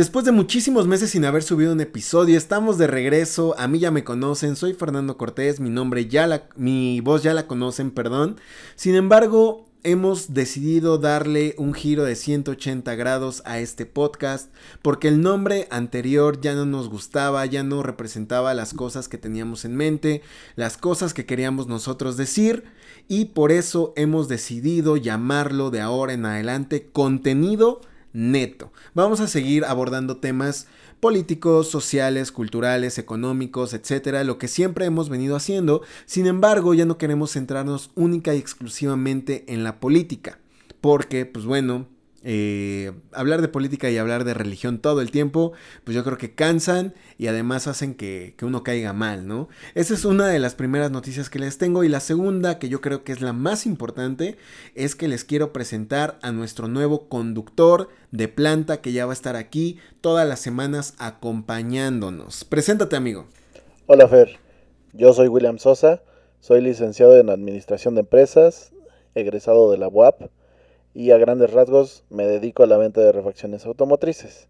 [0.00, 3.54] Después de muchísimos meses sin haber subido un episodio, estamos de regreso.
[3.58, 7.34] A mí ya me conocen, soy Fernando Cortés, mi nombre ya la, mi voz ya
[7.34, 8.40] la conocen, perdón.
[8.76, 14.50] Sin embargo, hemos decidido darle un giro de 180 grados a este podcast
[14.80, 19.66] porque el nombre anterior ya no nos gustaba, ya no representaba las cosas que teníamos
[19.66, 20.22] en mente,
[20.56, 22.64] las cosas que queríamos nosotros decir
[23.06, 27.82] y por eso hemos decidido llamarlo de ahora en adelante contenido
[28.12, 28.72] neto.
[28.94, 30.66] Vamos a seguir abordando temas
[31.00, 35.82] políticos, sociales, culturales, económicos, etcétera, lo que siempre hemos venido haciendo.
[36.06, 40.38] Sin embargo, ya no queremos centrarnos única y exclusivamente en la política,
[40.80, 41.86] porque, pues bueno,
[42.22, 45.52] eh, hablar de política y hablar de religión todo el tiempo,
[45.84, 49.48] pues yo creo que cansan y además hacen que, que, uno caiga mal, ¿no?
[49.74, 52.82] Esa es una de las primeras noticias que les tengo y la segunda, que yo
[52.82, 54.36] creo que es la más importante,
[54.74, 59.14] es que les quiero presentar a nuestro nuevo conductor de planta que ya va a
[59.14, 62.44] estar aquí todas las semanas acompañándonos.
[62.44, 63.26] Preséntate, amigo.
[63.86, 64.38] Hola, Fer.
[64.92, 66.02] Yo soy William Sosa,
[66.40, 68.72] soy licenciado en Administración de Empresas,
[69.14, 70.30] egresado de la UAP
[70.94, 74.48] y a grandes rasgos me dedico a la venta de refacciones automotrices.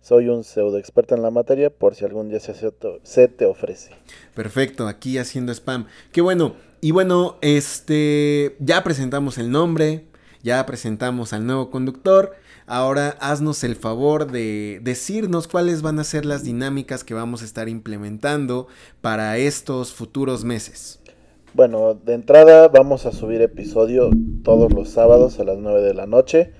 [0.00, 3.90] Soy un pseudo experto en la materia por si algún día se, te ofrece.
[4.34, 5.86] Perfecto, aquí haciendo spam.
[6.12, 6.54] Qué bueno.
[6.80, 10.06] Y bueno, este ya presentamos el nombre,
[10.42, 12.36] ya presentamos al nuevo conductor.
[12.66, 17.46] Ahora haznos el favor de decirnos cuáles van a ser las dinámicas que vamos a
[17.46, 18.68] estar implementando
[19.00, 21.00] para estos futuros meses.
[21.54, 24.10] Bueno, de entrada vamos a subir episodio
[24.44, 26.52] todos los sábados a las 9 de la noche.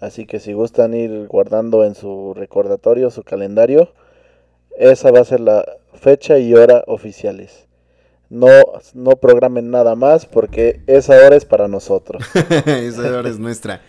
[0.00, 3.92] Así que si gustan ir guardando en su recordatorio, su calendario,
[4.78, 7.66] esa va a ser la fecha y hora oficiales.
[8.30, 8.48] No,
[8.94, 12.22] no programen nada más porque esa hora es para nosotros.
[12.66, 13.80] esa hora es nuestra.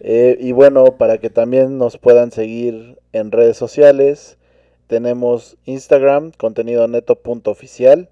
[0.00, 4.38] Eh, y bueno, para que también nos puedan seguir en redes sociales,
[4.86, 8.08] tenemos Instagram, contenido neto.oficial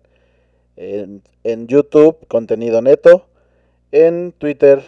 [0.78, 3.26] en, YouTube contenido neto,
[3.92, 4.82] en Twitter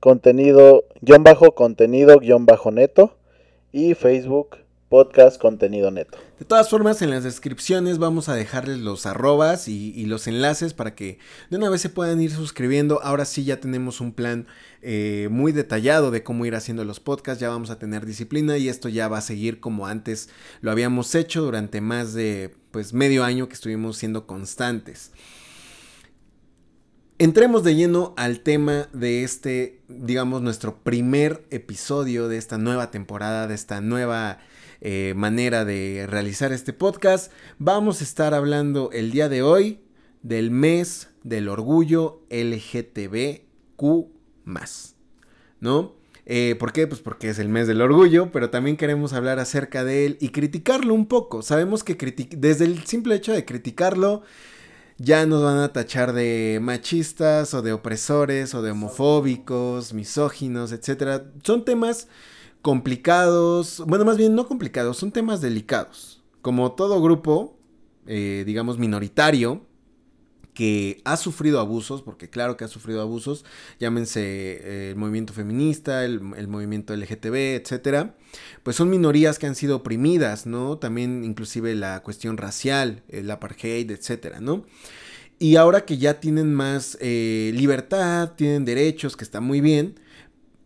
[0.00, 3.16] contenido guion bajo contenido guion bajo neto
[3.72, 6.18] y Facebook podcast contenido neto.
[6.38, 10.94] De todas formas, en las descripciones vamos a dejarles los arrobas y, los enlaces para
[10.94, 11.18] que
[11.50, 13.00] de una vez se puedan ir suscribiendo.
[13.02, 14.46] Ahora sí ya tenemos un plan
[14.82, 18.68] eh, muy detallado de cómo ir haciendo los podcasts, ya vamos a tener disciplina y
[18.68, 20.28] esto ya va a seguir como antes
[20.60, 25.12] lo habíamos hecho durante más de pues medio año que estuvimos siendo constantes.
[27.18, 33.46] Entremos de lleno al tema de este, digamos, nuestro primer episodio de esta nueva temporada,
[33.46, 34.40] de esta nueva
[34.80, 37.30] eh, manera de realizar este podcast.
[37.60, 39.78] Vamos a estar hablando el día de hoy
[40.22, 43.84] del mes del orgullo LGTBQ,
[45.60, 46.03] ¿no?
[46.26, 46.86] Eh, ¿Por qué?
[46.86, 50.30] Pues porque es el mes del orgullo, pero también queremos hablar acerca de él y
[50.30, 51.42] criticarlo un poco.
[51.42, 51.94] Sabemos que
[52.36, 54.22] desde el simple hecho de criticarlo,
[54.96, 61.30] ya nos van a tachar de machistas o de opresores o de homofóbicos, misóginos, etcétera.
[61.42, 62.08] Son temas
[62.62, 66.22] complicados, bueno, más bien no complicados, son temas delicados.
[66.42, 67.58] Como todo grupo,
[68.06, 69.66] eh, digamos, minoritario,
[70.54, 73.44] que ha sufrido abusos, porque claro que ha sufrido abusos,
[73.80, 78.14] llámense eh, el movimiento feminista, el, movimiento LGTB, etcétera,
[78.62, 80.78] pues son minorías que han sido oprimidas, ¿no?
[80.78, 84.64] También inclusive la cuestión racial, el apartheid, etcétera, ¿no?
[85.40, 89.98] Y ahora que ya tienen más eh, libertad, tienen derechos, que está muy bien,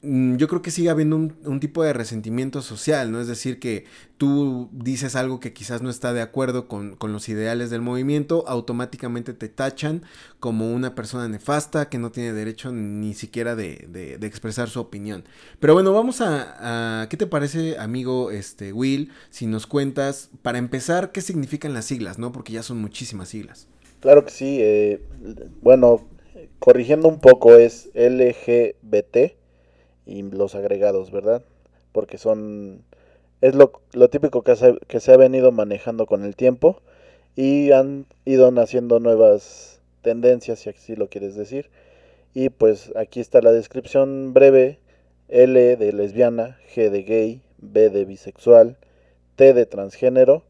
[0.01, 3.21] yo creo que sigue habiendo un, tipo de resentimiento social, ¿no?
[3.21, 3.85] Es decir, que
[4.17, 9.35] tú dices algo que quizás no está de acuerdo con, los ideales del movimiento, automáticamente
[9.35, 10.03] te tachan
[10.39, 15.25] como una persona nefasta que no tiene derecho ni siquiera de, expresar su opinión.
[15.59, 21.11] Pero bueno, vamos a, ¿Qué te parece, amigo este, Will, si nos cuentas, para empezar,
[21.11, 22.31] qué significan las siglas, ¿no?
[22.31, 23.67] Porque ya son muchísimas siglas.
[23.99, 24.59] Claro que sí.
[24.61, 25.03] Eh,
[25.61, 26.07] bueno,
[26.61, 29.38] corrigiendo un poco, es LGBT
[30.09, 31.43] y los agregados, ¿verdad?
[31.93, 32.83] Porque son...
[33.41, 33.71] Es lo,
[34.09, 36.81] típico que se, que se ha venido manejando con el tiempo
[37.37, 41.71] y han ido naciendo nuevas tendencias, si así lo quieres decir.
[42.35, 44.79] Y pues aquí está la descripción breve.
[45.29, 48.79] L de lesbiana, G de gay, B de bisexual,
[49.37, 50.43] T de transgénero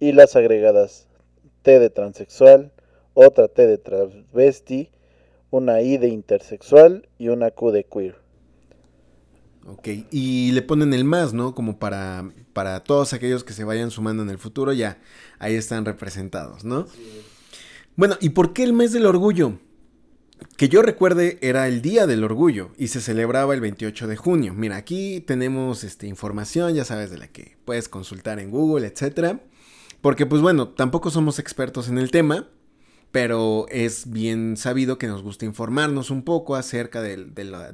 [0.00, 1.06] y las agregadas
[1.60, 2.72] T de transexual,
[3.12, 4.88] otra T de travesti,
[5.50, 8.21] una I de intersexual y una Q de queer.
[9.66, 11.54] Ok, y le ponen el más, ¿no?
[11.54, 14.98] Como para, para todos aquellos que se vayan sumando en el futuro, ya
[15.38, 16.86] ahí están representados, ¿no?
[17.94, 19.58] Bueno, ¿y por qué el mes del orgullo?
[20.56, 24.54] que yo recuerde era el Día del Orgullo y se celebraba el 28 de junio.
[24.54, 29.40] Mira, aquí tenemos este, información, ya sabes, de la que puedes consultar en Google, etcétera.
[30.00, 32.48] Porque pues bueno, tampoco somos expertos en el tema,
[33.12, 37.18] pero es bien sabido que nos gusta informarnos un poco acerca de,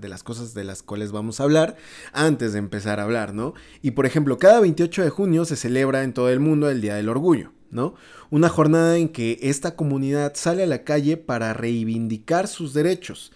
[0.03, 1.77] las cosas de las cuales vamos a hablar
[2.13, 3.55] antes de empezar a hablar, ¿no?
[3.81, 6.97] Y por ejemplo, cada 28 de junio se celebra en todo el mundo el Día
[6.97, 7.95] del Orgullo, ¿no?
[8.31, 13.33] Una jornada en que esta comunidad sale a la calle para reivindicar sus derechos.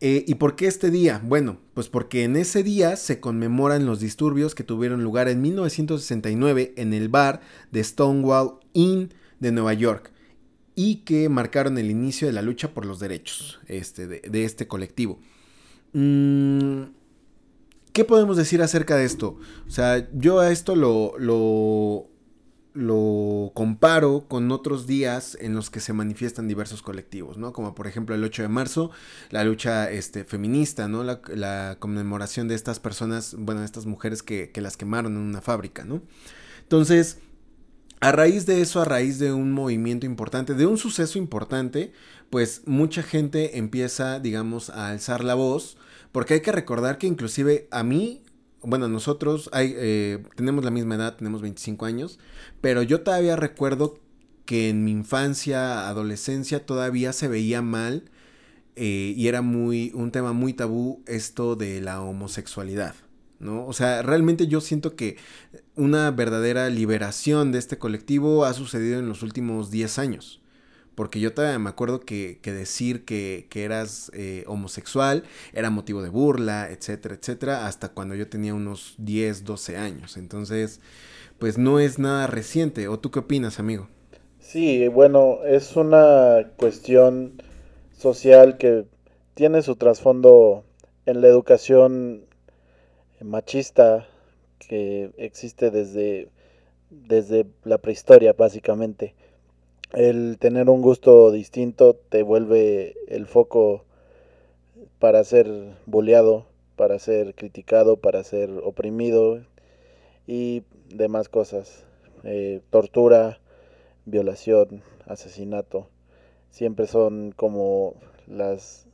[0.00, 1.22] Eh, ¿Y por qué este día?
[1.24, 6.74] Bueno, pues porque en ese día se conmemoran los disturbios que tuvieron lugar en 1969
[6.76, 7.40] en el bar
[7.70, 10.12] de Stonewall Inn de Nueva York
[10.78, 15.18] y que marcaron el inicio de la lucha por los derechos este, de, este colectivo.
[15.94, 16.82] Mm,
[17.94, 19.38] ¿Qué podemos decir acerca de esto?
[19.66, 22.10] O sea, yo a esto lo, lo,
[23.54, 27.54] comparo con otros días en los que se manifiestan diversos colectivos, ¿no?
[27.54, 28.90] Como por ejemplo el 8 de marzo,
[29.30, 31.04] la lucha este, feminista, ¿no?
[31.04, 35.40] La, conmemoración de estas personas, bueno, de estas mujeres que, que las quemaron en una
[35.40, 36.02] fábrica, ¿no?
[36.64, 37.18] Entonces,
[38.00, 41.92] a raíz de eso, a raíz de un movimiento importante, de un suceso importante,
[42.30, 45.78] pues mucha gente empieza, digamos, a alzar la voz,
[46.12, 48.22] porque hay que recordar que inclusive a mí,
[48.62, 52.18] bueno, nosotros hay, eh, tenemos la misma edad, tenemos 25 años,
[52.60, 53.98] pero yo todavía recuerdo
[54.44, 58.10] que en mi infancia, adolescencia, todavía se veía mal
[58.76, 62.94] eh, y era muy un tema muy tabú esto de la homosexualidad.
[63.38, 63.66] ¿No?
[63.66, 65.16] O sea, realmente yo siento que
[65.74, 70.40] una verdadera liberación de este colectivo ha sucedido en los últimos 10 años.
[70.94, 76.70] Porque yo todavía me acuerdo que, decir que, eras eh, homosexual era motivo de burla,
[76.70, 80.16] etcétera, etcétera, hasta cuando yo tenía unos 10, 12 años.
[80.16, 80.80] Entonces,
[81.38, 82.88] pues no es nada reciente.
[82.88, 83.88] ¿O tú qué opinas, amigo?
[84.38, 87.42] Sí, bueno, es una cuestión
[87.92, 88.86] social que
[89.34, 90.64] tiene su trasfondo
[91.04, 92.25] en la educación
[93.20, 94.06] machista
[94.58, 96.28] que existe desde,
[96.90, 99.14] desde la prehistoria, básicamente.
[99.92, 103.84] El tener un gusto distinto te vuelve el foco
[104.98, 105.46] para ser
[105.86, 106.46] boleado,
[106.76, 109.42] para ser criticado, para ser oprimido
[110.26, 111.84] y demás cosas.
[112.24, 113.38] Eh, tortura,
[114.04, 115.88] violación, asesinato,
[116.50, 117.94] siempre son como
[118.26, 118.85] las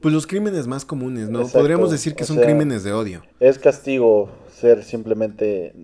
[0.00, 1.46] pues los crímenes más comunes, ¿no?
[1.46, 3.22] Podríamos decir que son crímenes de odio.
[3.38, 5.74] Es castigo ser simplemente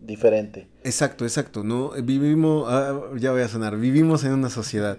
[0.00, 0.66] diferente.
[0.84, 1.90] Exacto, exacto, ¿no?
[1.90, 4.98] Vivimos, ah, ya voy a sonar, vivimos en una sociedad,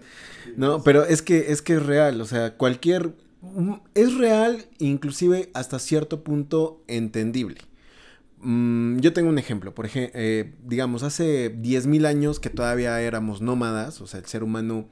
[0.55, 0.81] ¿no?
[0.83, 5.79] Pero es que es que es real, o sea, cualquier, mm, es real, inclusive hasta
[5.79, 7.57] cierto punto entendible.
[8.39, 13.41] Mm, yo tengo un ejemplo, por ejemplo, eh, digamos, hace 10.000 años que todavía éramos
[13.41, 14.87] nómadas, o sea, el ser humano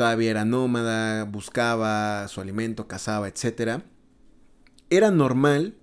[0.00, 3.82] todavía era nómada, buscaba su alimento, cazaba, etc.
[4.88, 5.74] Era normal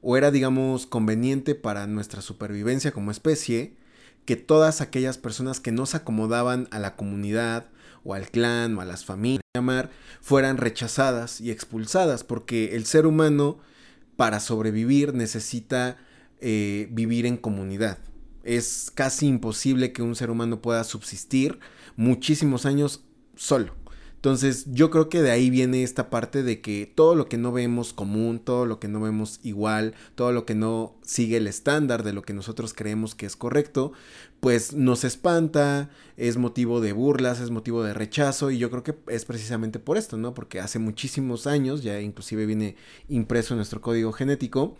[0.00, 3.76] o era, digamos, conveniente para nuestra supervivencia como especie
[4.24, 7.68] que todas aquellas personas que no se acomodaban a la comunidad
[8.02, 13.06] o al clan o a las familias, llamar, fueran rechazadas y expulsadas, porque el ser
[13.06, 13.60] humano
[14.16, 15.98] para sobrevivir necesita
[16.40, 17.98] eh, vivir en comunidad.
[18.42, 21.60] Es casi imposible que un ser humano pueda subsistir
[21.94, 23.04] muchísimos años
[23.36, 23.74] solo.
[24.22, 27.50] Entonces yo creo que de ahí viene esta parte de que todo lo que no
[27.50, 32.04] vemos común, todo lo que no vemos igual, todo lo que no sigue el estándar
[32.04, 33.92] de lo que nosotros creemos que es correcto,
[34.38, 38.94] pues nos espanta, es motivo de burlas, es motivo de rechazo y yo creo que
[39.08, 40.34] es precisamente por esto, ¿no?
[40.34, 42.76] Porque hace muchísimos años, ya inclusive viene
[43.08, 44.76] impreso en nuestro código genético,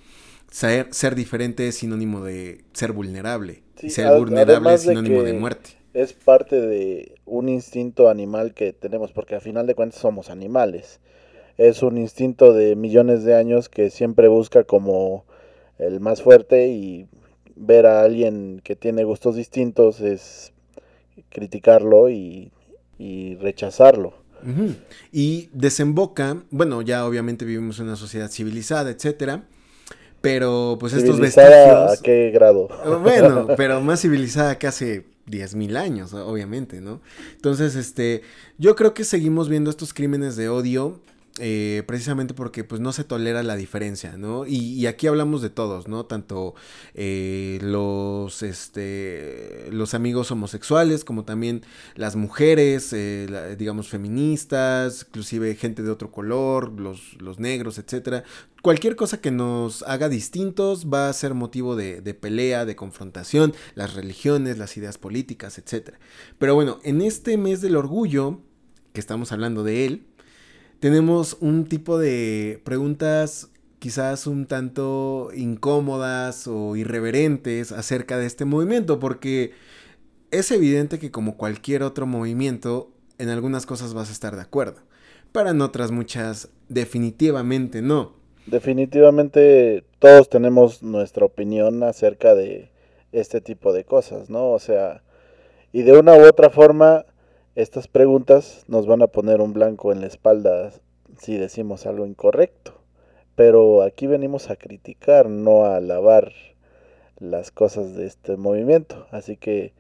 [0.52, 5.81] ser, ser diferente es sinónimo de ser vulnerable y ser vulnerable es sinónimo de muerte
[5.94, 11.00] es parte de un instinto animal que tenemos, porque al final de cuentas somos animales.
[11.58, 15.24] Es un instinto de millones de años que siempre busca como
[15.78, 17.06] el más fuerte y
[17.56, 20.52] ver a alguien que tiene gustos distintos es
[21.28, 22.50] criticarlo y,
[23.40, 24.14] rechazarlo.
[25.10, 29.44] Y desemboca, bueno, ya obviamente vivimos en una sociedad civilizada, etcétera,
[30.20, 31.52] pero pues estos vestigios...
[31.52, 32.68] ¿A qué grado?
[33.02, 37.00] Bueno, pero más civilizada que hace 10.000 años, obviamente, ¿no?
[37.34, 38.22] Entonces, este,
[38.58, 41.00] yo creo que seguimos viendo estos crímenes de odio
[41.38, 44.46] eh, precisamente porque pues no se tolera la diferencia, ¿no?
[44.46, 46.04] Y, aquí hablamos de todos, ¿no?
[46.04, 46.54] Tanto
[46.94, 51.62] eh, los, este, los amigos homosexuales como también
[51.94, 58.24] las mujeres, eh, digamos, feministas, inclusive gente de otro color, los, los negros, etcétera.
[58.60, 63.54] Cualquier cosa que nos haga distintos va a ser motivo de, de pelea, de confrontación,
[63.74, 65.98] las religiones, las ideas políticas, etcétera.
[66.38, 68.40] Pero bueno, en este mes del orgullo,
[68.92, 70.06] que estamos hablando de él,
[70.82, 78.98] tenemos un tipo de preguntas quizás un tanto incómodas o irreverentes acerca de este movimiento,
[78.98, 79.52] porque
[80.32, 84.80] es evidente que como cualquier otro movimiento, en algunas cosas vas a estar de acuerdo,
[85.30, 88.14] pero en otras muchas definitivamente no.
[88.46, 92.72] Definitivamente todos tenemos nuestra opinión acerca de
[93.12, 94.50] este tipo de cosas, ¿no?
[94.50, 95.04] O sea,
[95.72, 97.06] y de una u otra forma
[97.54, 100.72] estas preguntas nos van a poner un blanco en la espalda
[101.18, 102.80] si decimos algo incorrecto.
[103.34, 106.32] Pero aquí venimos a criticar, no a alabar
[107.18, 109.06] las cosas de este movimiento.
[109.10, 109.72] Así que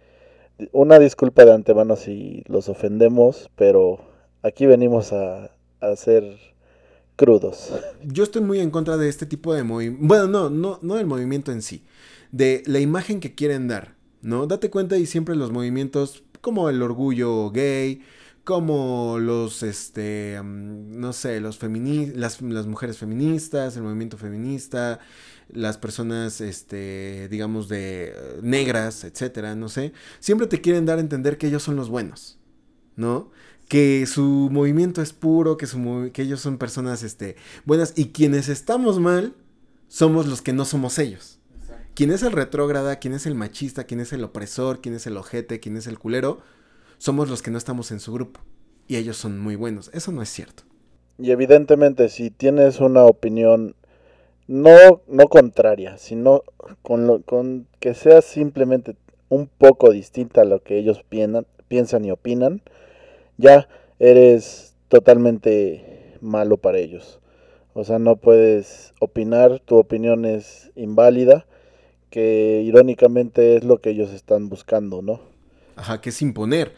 [0.72, 4.00] una disculpa de antemano si los ofendemos, pero
[4.42, 5.50] aquí venimos a,
[5.80, 6.24] a ser
[7.16, 7.72] crudos.
[8.04, 10.06] Yo estoy muy en contra de este tipo de movimiento.
[10.06, 11.84] Bueno, no, no, no del movimiento en sí,
[12.30, 14.46] de la imagen que quieren dar, ¿no?
[14.46, 18.02] Date cuenta y siempre los movimientos como el orgullo gay,
[18.44, 24.98] como los, este, no sé, los las, las, mujeres feministas, el movimiento feminista,
[25.52, 31.02] las personas, este, digamos, de eh, negras, etcétera, no sé, siempre te quieren dar a
[31.02, 32.38] entender que ellos son los buenos,
[32.96, 33.30] ¿no?
[33.68, 38.48] Que su movimiento es puro, que, su, que ellos son personas, este, buenas, y quienes
[38.48, 39.34] estamos mal
[39.86, 41.38] somos los que no somos ellos.
[41.94, 42.96] ¿Quién es el retrógrada?
[42.96, 43.84] ¿Quién es el machista?
[43.84, 44.80] ¿Quién es el opresor?
[44.80, 45.60] ¿Quién es el ojete?
[45.60, 46.38] ¿Quién es el culero?
[46.96, 48.40] Somos los que no estamos en su grupo.
[48.88, 49.90] Y ellos son muy buenos.
[49.92, 50.62] Eso no es cierto.
[51.18, 53.74] Y evidentemente si tienes una opinión
[54.48, 56.44] no, no contraria, sino
[56.80, 58.96] con, lo, con que sea simplemente
[59.28, 62.62] un poco distinta a lo que ellos piensan, piensan y opinan,
[63.36, 63.68] ya
[63.98, 67.20] eres totalmente malo para ellos.
[67.74, 71.44] O sea, no puedes opinar, tu opinión es inválida
[72.12, 75.22] que irónicamente es lo que ellos están buscando, ¿no?
[75.76, 76.76] Ajá, que es imponer,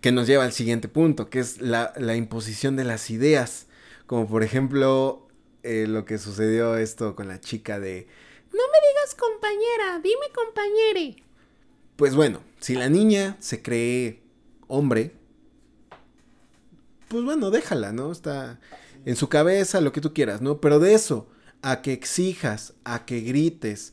[0.00, 3.66] que nos lleva al siguiente punto, que es la, imposición de las ideas,
[4.06, 5.28] como por ejemplo
[5.62, 8.06] eh, lo que sucedió esto con la chica de...
[8.50, 11.22] No me digas compañera, dime compañere.
[11.96, 14.22] Pues bueno, si la niña se cree
[14.66, 15.12] hombre,
[17.08, 18.10] pues bueno, déjala, ¿no?
[18.10, 18.60] Está
[19.04, 20.58] en su cabeza lo que tú quieras, ¿no?
[20.58, 21.28] Pero de eso,
[21.60, 23.92] a que exijas, a que grites,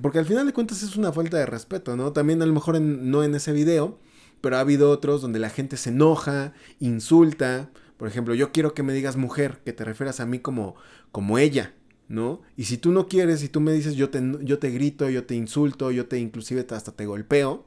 [0.00, 2.12] porque al final de cuentas es una falta de respeto, ¿no?
[2.12, 3.98] También a lo mejor no en ese video,
[4.40, 7.70] pero ha habido otros donde la gente se enoja, insulta.
[7.96, 10.76] Por ejemplo, yo quiero que me digas mujer, que te refieras a mí como,
[11.10, 11.74] como ella,
[12.08, 12.42] ¿no?
[12.56, 15.24] Y si tú no quieres, y tú me dices yo te, yo te grito, yo
[15.24, 17.64] te insulto, yo te inclusive hasta te golpeo.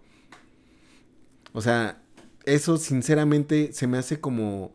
[1.53, 2.01] O sea,
[2.45, 4.73] eso sinceramente se me hace como,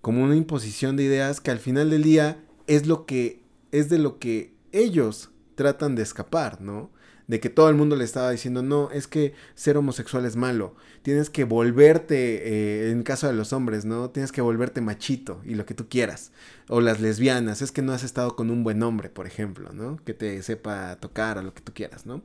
[0.00, 3.42] como una imposición de ideas que al final del día es lo que
[3.72, 6.92] es de lo que ellos tratan de escapar, ¿no?
[7.26, 10.76] De que todo el mundo le estaba diciendo, no, es que ser homosexual es malo.
[11.02, 14.10] Tienes que volverte, eh, en caso de los hombres, ¿no?
[14.10, 16.30] Tienes que volverte machito y lo que tú quieras.
[16.68, 19.98] O las lesbianas, es que no has estado con un buen hombre, por ejemplo, ¿no?
[20.04, 22.22] Que te sepa tocar o lo que tú quieras, ¿no?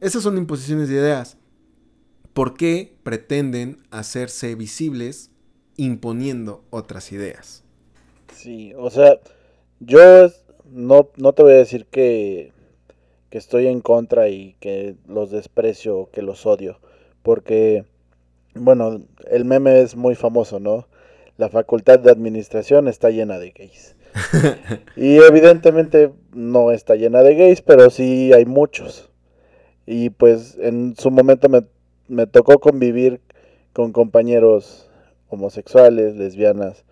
[0.00, 1.38] Esas son imposiciones de ideas.
[2.32, 5.30] ¿Por qué pretenden hacerse visibles
[5.76, 7.62] imponiendo otras ideas?
[8.34, 9.18] Sí, o sea,
[9.78, 10.28] yo
[10.70, 12.52] no, no te voy a decir que
[13.36, 16.80] que estoy en contra y que los desprecio, que los odio,
[17.22, 17.84] porque,
[18.54, 20.88] bueno, el meme es muy famoso, ¿no?
[21.36, 23.94] La facultad de administración está llena de gays.
[24.96, 29.10] y evidentemente no está llena de gays, pero sí hay muchos.
[29.84, 31.66] Y pues en su momento me,
[32.08, 33.20] me tocó convivir
[33.74, 34.88] con compañeros
[35.28, 36.86] homosexuales, lesbianas,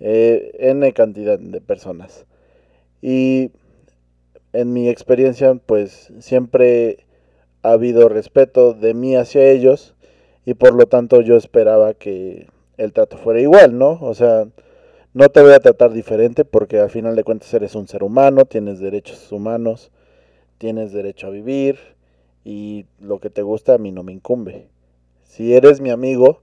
[0.00, 2.26] eh, N cantidad de personas.
[3.00, 3.52] Y
[4.52, 7.06] en mi experiencia, pues siempre
[7.62, 9.94] ha habido respeto de mí hacia ellos
[10.44, 13.98] y por lo tanto yo esperaba que el trato fuera igual, ¿no?
[14.00, 14.46] O sea,
[15.12, 18.44] no te voy a tratar diferente porque al final de cuentas eres un ser humano,
[18.44, 19.90] tienes derechos humanos,
[20.58, 21.78] tienes derecho a vivir
[22.44, 24.68] y lo que te gusta a mí no me incumbe.
[25.24, 26.40] Si eres mi amigo,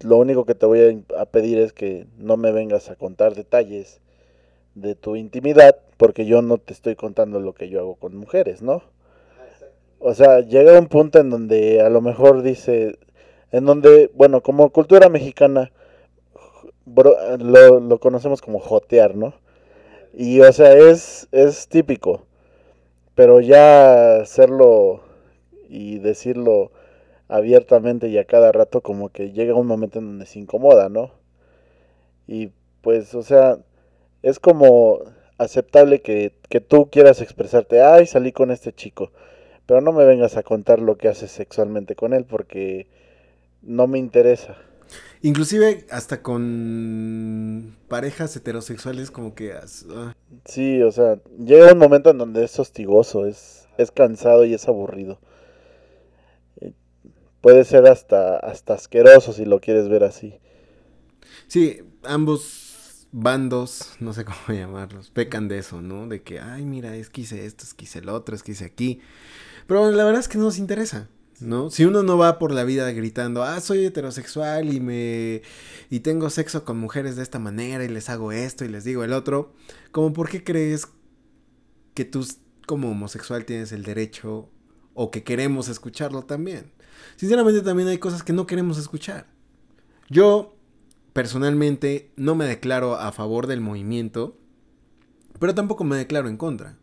[0.00, 4.00] lo único que te voy a pedir es que no me vengas a contar detalles
[4.74, 8.62] de tu intimidad, porque yo no te estoy contando lo que yo hago con mujeres,
[8.62, 8.82] ¿no?
[9.98, 12.98] O sea, llega un punto en donde a lo mejor dice,
[13.52, 15.72] en donde, bueno, como cultura mexicana,
[17.38, 19.34] lo, lo conocemos como jotear, ¿no?
[20.12, 22.26] Y o sea, es, es típico.
[23.14, 25.02] Pero ya hacerlo
[25.68, 26.72] y decirlo
[27.28, 31.12] abiertamente y a cada rato como que llega un momento en donde se incomoda, ¿no?
[32.26, 32.50] Y
[32.82, 33.58] pues, o sea,
[34.24, 35.00] es como
[35.36, 39.12] aceptable que, que tú quieras expresarte, ay, salí con este chico,
[39.66, 42.86] pero no me vengas a contar lo que haces sexualmente con él porque
[43.60, 44.56] no me interesa.
[45.20, 49.52] Inclusive hasta con parejas heterosexuales como que...
[49.52, 50.14] ah.
[50.46, 54.68] Sí, o sea, llega un momento en donde es hostigoso, es, es cansado y es
[54.68, 55.18] aburrido.
[56.60, 56.72] Eh,
[57.42, 60.38] Puede ser hasta, hasta asqueroso si lo quieres ver así.
[61.46, 62.63] Sí, ambos
[63.14, 66.08] bandos, no sé cómo llamarlos, pecan de eso, ¿no?
[66.08, 68.52] De que, ay, mira, es que hice esto, es que hice el otro, es que
[68.52, 69.00] hice aquí.
[69.66, 71.08] Pero la verdad es que no nos interesa,
[71.40, 71.70] ¿no?
[71.70, 75.42] Si uno no va por la vida gritando, ah, soy heterosexual y me...
[75.90, 79.04] y tengo sexo con mujeres de esta manera y les hago esto y les digo
[79.04, 79.54] el otro,
[79.92, 80.88] como por qué crees
[81.94, 82.26] que tú
[82.66, 84.50] como homosexual tienes el derecho
[84.92, 86.72] o que queremos escucharlo también?
[87.16, 89.28] Sinceramente también hay cosas que no queremos escuchar.
[90.10, 90.53] Yo
[91.14, 94.36] personalmente no me declaro a favor del movimiento,
[95.38, 96.76] pero tampoco me declaro en contra.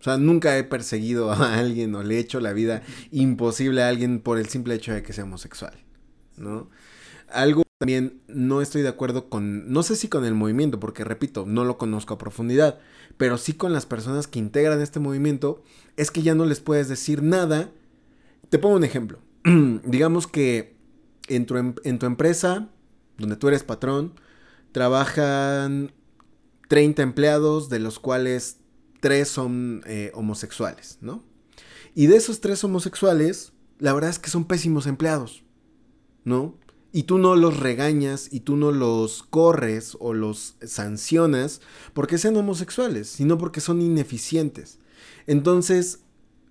[0.00, 3.88] O sea, nunca he perseguido a alguien o le he hecho la vida imposible a
[3.88, 5.74] alguien por el simple hecho de que sea homosexual,
[6.38, 6.70] ¿no?
[7.28, 11.44] Algo también no estoy de acuerdo con, no sé si con el movimiento, porque repito,
[11.46, 12.78] no lo conozco a profundidad,
[13.18, 15.62] pero sí con las personas que integran este movimiento,
[15.96, 17.70] es que ya no les puedes decir nada.
[18.48, 19.18] Te pongo un ejemplo.
[19.84, 20.76] Digamos que
[21.28, 22.68] en tu, em- en tu empresa,
[23.18, 24.14] donde tú eres patrón,
[24.72, 25.92] trabajan
[26.68, 28.58] 30 empleados, de los cuales
[29.00, 31.22] 3 son eh, homosexuales, ¿no?
[31.94, 35.44] Y de esos 3 homosexuales, la verdad es que son pésimos empleados,
[36.24, 36.58] ¿no?
[36.92, 41.60] Y tú no los regañas y tú no los corres o los sancionas
[41.92, 44.78] porque sean homosexuales, sino porque son ineficientes.
[45.26, 46.00] Entonces,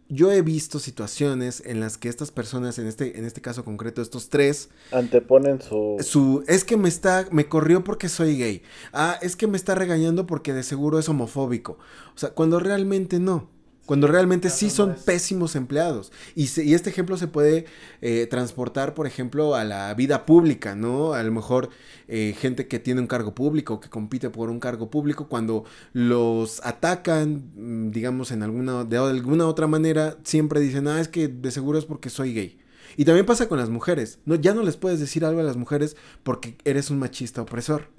[0.08, 4.02] yo he visto situaciones en las que estas personas, en este, en este caso concreto,
[4.02, 5.98] estos tres, Anteponen su...
[6.02, 8.62] su es que me está me corrió porque soy gay.
[8.94, 11.78] Ah, es que me está regañando porque de seguro es homofóbico.
[12.16, 13.55] O sea, cuando realmente no.
[13.86, 16.12] Cuando realmente sí son pésimos empleados.
[16.34, 17.66] Y, se- y este ejemplo se puede
[18.02, 21.14] eh, transportar, por ejemplo, a la vida pública, ¿no?
[21.14, 21.70] A lo mejor
[22.08, 26.62] eh, gente que tiene un cargo público, que compite por un cargo público, cuando los
[26.66, 31.52] atacan, mm, digamos, en alguna, de alguna otra manera, siempre dicen, ah, es que de
[31.52, 32.58] seguro es porque soy gay.
[32.98, 34.20] Y también pasa con las mujeres.
[34.26, 37.90] No, ya no les puedes decir algo a las mujeres porque eres un machista opresor.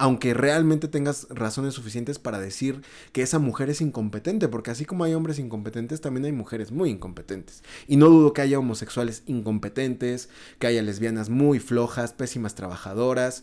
[0.00, 2.82] Aunque realmente tengas razones suficientes para decir
[3.12, 6.90] que esa mujer es incompetente, porque así como hay hombres incompetentes, también hay mujeres muy
[6.90, 7.64] incompetentes.
[7.88, 10.28] Y no dudo que haya homosexuales incompetentes,
[10.60, 13.42] que haya lesbianas muy flojas, pésimas trabajadoras,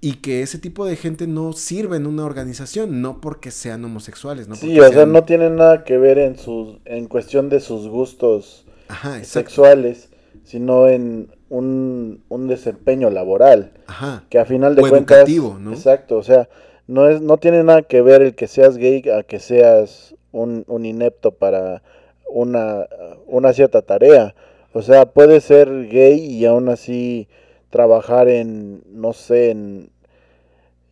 [0.00, 4.46] y que ese tipo de gente no sirve en una organización, no porque sean homosexuales,
[4.48, 7.48] no Sí, porque o sea, sean- no tiene nada que ver en sus, en cuestión
[7.48, 10.08] de sus gustos Ajá, sexuales,
[10.44, 14.24] sino en un, un desempeño laboral, Ajá.
[14.28, 15.72] que a final de O cuentas, educativo, ¿no?
[15.72, 16.48] exacto, o sea,
[16.86, 20.64] no es, no tiene nada que ver el que seas gay a que seas un,
[20.68, 21.82] un inepto para
[22.28, 22.86] una,
[23.26, 24.34] una cierta tarea,
[24.72, 27.28] o sea, puedes ser gay y aún así
[27.70, 29.90] trabajar en, no sé, en,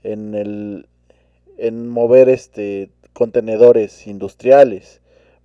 [0.02, 0.86] en el,
[1.58, 5.00] en mover este contenedores industriales.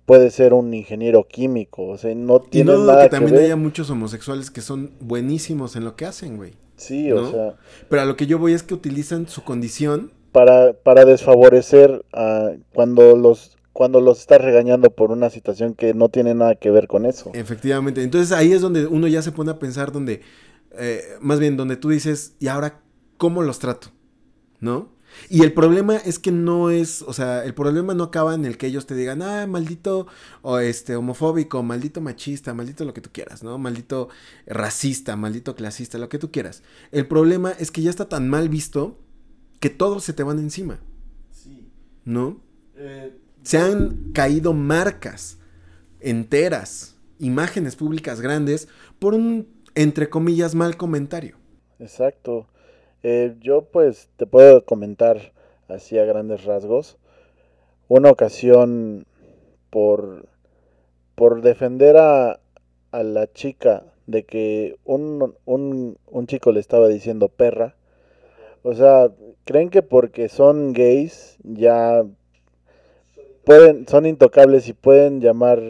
[0.06, 3.16] Puede ser un ingeniero químico, o sea, no Y tiene no dudo nada que que,
[3.16, 3.44] también ver.
[3.44, 6.54] haya muchos homosexuales que son buenísimos en lo que hacen, güey.
[6.76, 7.22] Sí, ¿no?
[7.22, 7.56] o sea,
[7.88, 10.12] Pero a lo que yo voy es que utilizan su condición.
[10.32, 16.10] para, para desfavorecer a cuando los cuando los estás regañando por una situación que no
[16.10, 17.30] tiene nada que ver con eso.
[17.34, 18.02] Efectivamente.
[18.02, 20.20] Entonces ahí es donde uno ya se pone a pensar donde,
[20.78, 22.82] eh, más bien donde tú dices, ¿y ahora
[23.16, 23.88] cómo los trato?
[24.60, 24.90] ¿No?
[25.28, 28.56] Y el problema es que no es, o sea, el problema no acaba en el
[28.56, 30.06] que ellos te digan, ah, maldito
[30.42, 33.58] o este homofóbico, maldito machista, maldito lo que tú quieras, ¿no?
[33.58, 34.08] Maldito
[34.46, 36.62] racista, maldito clasista, lo que tú quieras.
[36.90, 38.98] El problema es que ya está tan mal visto
[39.60, 40.80] que todos se te van encima,
[42.04, 42.40] ¿no?
[43.42, 45.38] Se han caído marcas
[46.00, 51.36] enteras, imágenes públicas grandes, por un, entre comillas, mal comentario.
[51.78, 52.48] Exacto.
[53.02, 55.32] Eh, yo pues te puedo comentar
[55.68, 56.98] así a grandes rasgos.
[57.88, 59.06] Una ocasión
[59.70, 60.26] por,
[61.14, 62.38] por defender a,
[62.92, 67.74] a la chica de que un, un, un chico le estaba diciendo perra.
[68.62, 69.10] O sea,
[69.44, 72.04] creen que porque son gays ya
[73.44, 75.60] pueden, son intocables y pueden llamar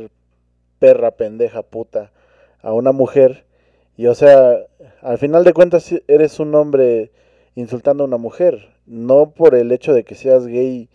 [0.78, 2.12] perra, pendeja, puta
[2.60, 3.44] a una mujer.
[3.96, 4.58] Y o sea,
[5.00, 7.10] al final de cuentas eres un hombre
[7.54, 8.70] insultando a una mujer.
[8.86, 10.88] No por el hecho de que seas gay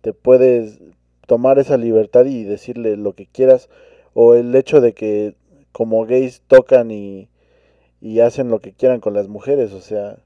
[0.00, 0.80] te puedes
[1.26, 3.68] tomar esa libertad y decirle lo que quieras.
[4.14, 5.34] O el hecho de que
[5.72, 7.28] como gays tocan y,
[8.00, 9.72] y hacen lo que quieran con las mujeres.
[9.72, 10.18] O sea,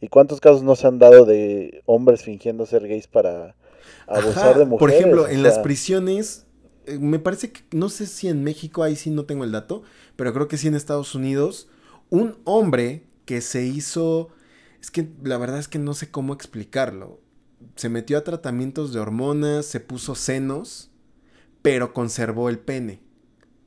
[0.00, 3.54] ¿y cuántos casos no se han dado de hombres fingiendo ser gays para
[4.06, 4.78] abusar Ajá, de mujeres?
[4.78, 6.46] Por ejemplo, O en las prisiones,
[6.86, 9.82] eh, me parece que, no sé si en México, ahí sí no tengo el dato,
[10.16, 11.68] pero creo que sí en Estados Unidos,
[12.10, 14.28] un hombre que se hizo,
[14.80, 17.20] es que la verdad es que no sé cómo explicarlo,
[17.74, 20.90] se metió a tratamientos de hormonas, se puso senos,
[21.62, 23.00] pero conservó el pene.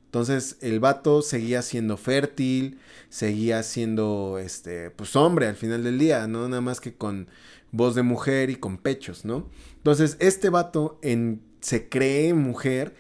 [0.06, 6.26] Entonces el vato seguía siendo fértil, seguía siendo, este, pues hombre al final del día,
[6.28, 6.48] ¿no?
[6.50, 7.28] Nada más que con
[7.72, 9.48] voz de mujer y con pechos, ¿no?
[9.78, 12.95] Entonces este vato en, se cree mujer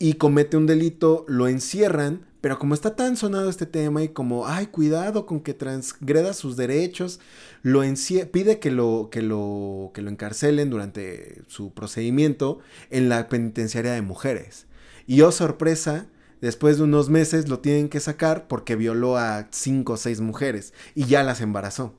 [0.00, 4.46] y comete un delito, lo encierran, pero como está tan sonado este tema y como,
[4.46, 7.20] ay, cuidado con que transgreda sus derechos,
[7.62, 7.82] lo
[8.30, 12.58] pide que lo, que, lo, que lo encarcelen durante su procedimiento
[12.90, 14.66] en la penitenciaria de mujeres.
[15.06, 16.06] Y oh sorpresa,
[16.40, 20.74] después de unos meses lo tienen que sacar porque violó a cinco o seis mujeres
[20.94, 21.94] y ya las embarazó.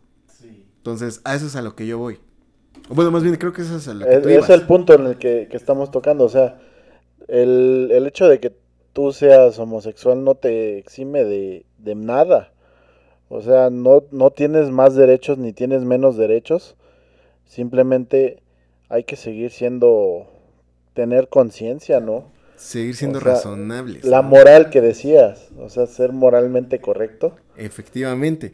[0.78, 2.20] Entonces, a eso es a lo que yo voy.
[2.90, 4.66] O Bueno, más bien creo que eso es a lo que Es, tú es el
[4.66, 6.24] punto en el que, que estamos tocando.
[6.24, 6.60] O sea,
[7.28, 8.56] el, el hecho de que
[8.94, 12.54] tú seas homosexual no te exime de, de nada.
[13.30, 16.76] O sea, no, no tienes más derechos ni tienes menos derechos.
[17.46, 18.42] Simplemente
[18.90, 20.28] hay que seguir siendo,
[20.94, 22.26] tener conciencia, ¿no?
[22.56, 24.04] Seguir siendo O sea, razonables.
[24.04, 27.38] La moral que decías, o sea, ser moralmente correcto.
[27.56, 28.52] Efectivamente.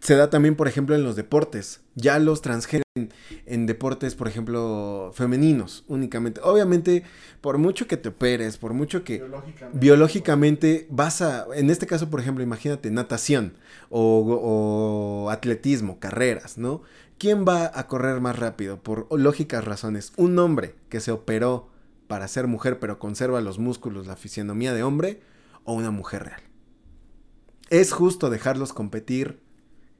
[0.00, 1.80] Se da también, por ejemplo, en los deportes.
[1.94, 3.12] Ya los transgéneros en,
[3.46, 6.40] en deportes, por ejemplo, femeninos únicamente.
[6.44, 7.02] Obviamente,
[7.40, 9.24] por mucho que te operes, por mucho que
[9.72, 13.54] biológicamente vas a, en este caso, por ejemplo, imagínate, natación
[13.88, 16.82] o, o atletismo, carreras, ¿no?
[17.18, 18.82] ¿Quién va a correr más rápido?
[18.82, 20.12] Por lógicas razones.
[20.16, 21.70] Un hombre que se operó
[22.06, 25.20] para ser mujer pero conserva los músculos, la fisionomía de hombre,
[25.64, 26.42] o una mujer real.
[27.70, 29.40] ¿Es justo dejarlos competir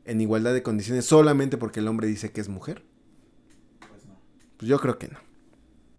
[0.07, 2.83] en igualdad de condiciones solamente porque el hombre dice que es mujer?
[4.57, 5.19] Pues yo creo que no.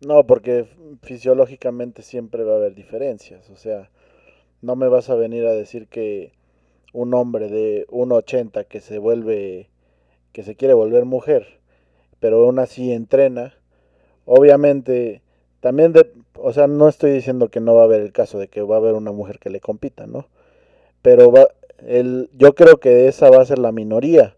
[0.01, 0.67] No, porque
[1.03, 3.49] fisiológicamente siempre va a haber diferencias.
[3.49, 3.89] O sea,
[4.61, 6.33] no me vas a venir a decir que
[6.93, 9.69] un hombre de 1,80 que se vuelve,
[10.33, 11.59] que se quiere volver mujer,
[12.19, 13.55] pero aún así entrena,
[14.25, 15.21] obviamente,
[15.59, 18.47] también, de, o sea, no estoy diciendo que no va a haber el caso de
[18.47, 20.27] que va a haber una mujer que le compita, ¿no?
[21.01, 21.47] Pero va,
[21.85, 24.35] el, yo creo que esa va a ser la minoría,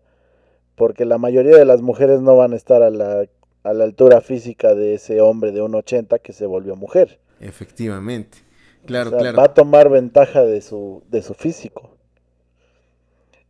[0.76, 3.26] porque la mayoría de las mujeres no van a estar a la
[3.64, 7.20] a la altura física de ese hombre de 1,80 que se volvió mujer.
[7.40, 8.40] Efectivamente.
[8.86, 9.38] Claro, O sea, claro.
[9.38, 11.98] Va a tomar ventaja de su, de su físico.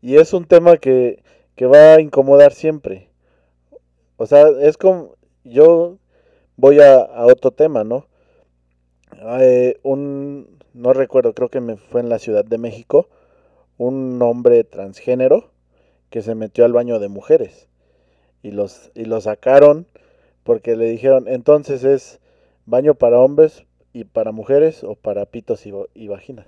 [0.02, 1.23] Y es un tema que,
[1.56, 3.10] que va a incomodar siempre.
[4.17, 5.15] O sea, es como.
[5.43, 5.97] Yo
[6.58, 8.08] voy a, a otro tema, ¿no?
[9.39, 10.60] Eh, un.
[10.73, 13.10] No recuerdo, creo que me fue en la Ciudad de México.
[13.79, 15.51] Un hombre transgénero
[16.11, 17.67] que se metió al baño de mujeres.
[18.43, 19.87] Y los, y lo sacaron
[20.43, 22.19] porque le dijeron, entonces es
[22.67, 26.45] baño para hombres y para mujeres o para pitos y, y vaginas.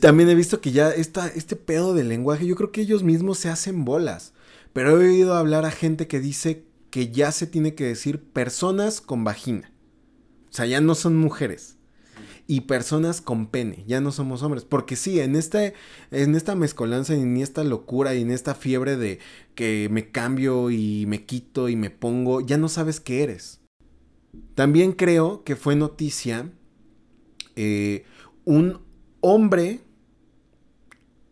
[0.00, 3.38] También he visto que ya esta, este pedo del lenguaje, yo creo que ellos mismos
[3.38, 4.34] se hacen bolas.
[4.72, 9.00] Pero he oído hablar a gente que dice que ya se tiene que decir personas
[9.00, 9.72] con vagina.
[10.50, 11.76] O sea, ya no son mujeres.
[12.46, 14.64] Y personas con pene, ya no somos hombres.
[14.64, 15.74] Porque sí, en, este,
[16.10, 19.18] en esta mezcolanza y en esta locura y en esta fiebre de
[19.54, 23.60] que me cambio y me quito y me pongo, ya no sabes qué eres.
[24.54, 26.52] También creo que fue noticia
[27.56, 28.04] eh,
[28.44, 28.80] un
[29.20, 29.80] hombre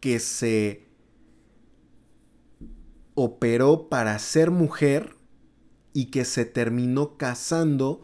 [0.01, 0.87] que se
[3.15, 5.15] operó para ser mujer
[5.93, 8.03] y que se terminó casando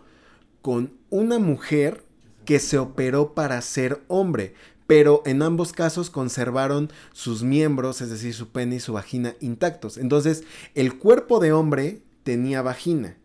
[0.62, 2.05] con una mujer
[2.48, 4.54] que se operó para ser hombre,
[4.87, 9.98] pero en ambos casos conservaron sus miembros, es decir, su pene y su vagina intactos.
[9.98, 13.18] Entonces, el cuerpo de hombre tenía vagina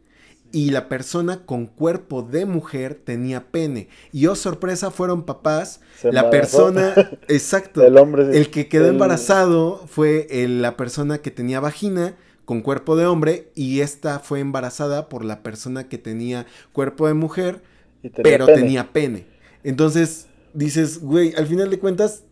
[0.51, 3.87] y la persona con cuerpo de mujer tenía pene.
[4.11, 5.79] Y oh sorpresa, fueron papás.
[6.01, 6.73] Se la embarazó.
[6.73, 6.93] persona,
[7.29, 8.37] exacto, El hombre.
[8.37, 13.05] el que quedó el- embarazado fue el- la persona que tenía vagina con cuerpo de
[13.05, 17.61] hombre y esta fue embarazada por la persona que tenía cuerpo de mujer,
[18.09, 18.59] tenía pero pene.
[18.59, 19.25] tenía pene.
[19.63, 22.23] Entonces dices, güey, al final de cuentas,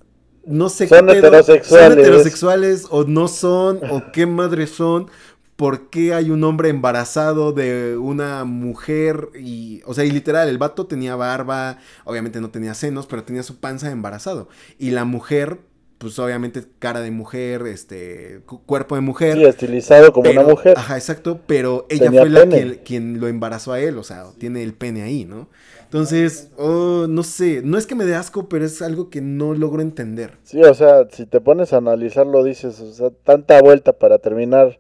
[0.46, 1.90] no sé Son qué pedo, heterosexuales.
[1.90, 3.80] ¿Son heterosexuales o no son?
[3.90, 5.10] ¿O qué madres son?
[5.56, 9.30] ¿Por qué hay un hombre embarazado de una mujer?
[9.40, 13.44] Y, o sea, y literal, el vato tenía barba, obviamente no tenía senos, pero tenía
[13.44, 14.50] su panza de embarazado.
[14.80, 15.60] Y la mujer
[16.02, 19.38] pues obviamente cara de mujer, este, cu- cuerpo de mujer.
[19.38, 20.74] Sí, estilizado como pero- una mujer.
[20.78, 22.80] Ajá, exacto, pero ella Tenía fue la pene.
[22.84, 25.48] quien, lo embarazó a él, o sea, tiene el pene ahí, ¿no?
[25.84, 29.54] Entonces, oh, no sé, no es que me dé asco, pero es algo que no
[29.54, 30.38] logro entender.
[30.44, 34.80] Sí, o sea, si te pones a analizarlo, dices, o sea, tanta vuelta para terminar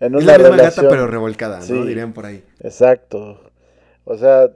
[0.00, 0.86] en Es una la misma relación.
[0.86, 1.84] gata, pero revolcada, ¿no?
[1.84, 2.42] Dirían por ahí.
[2.60, 3.38] Exacto.
[4.04, 4.50] O sea,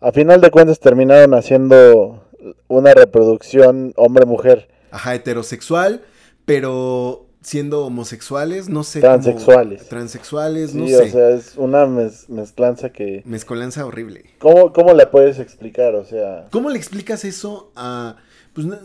[0.00, 2.22] a final de cuentas terminaron haciendo
[2.68, 4.68] una reproducción hombre-mujer.
[4.94, 6.02] Ajá, heterosexual,
[6.44, 9.00] pero siendo homosexuales, no sé.
[9.00, 9.88] cómo- Transexuales.
[9.88, 11.10] transexuales, Sí, no o sé.
[11.10, 13.22] sea, es una mez- mezclanza que...
[13.26, 14.24] Mezcolanza horrible.
[14.38, 15.94] ¿Cómo, ¿Cómo la puedes explicar?
[15.94, 18.16] O sea, ¿Cómo le explicas eso a...
[18.54, 18.76] Pues no,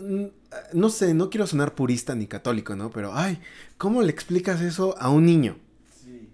[0.72, 2.90] no sé, no quiero sonar purista ni católico, ¿no?
[2.90, 3.38] Pero, ay,
[3.78, 5.56] ¿cómo le explicas eso a un niño?